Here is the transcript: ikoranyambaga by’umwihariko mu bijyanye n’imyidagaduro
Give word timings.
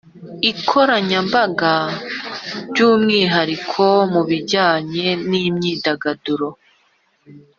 ikoranyambaga 0.51 1.73
by’umwihariko 2.69 3.83
mu 4.13 4.21
bijyanye 4.29 5.07
n’imyidagaduro 5.29 6.49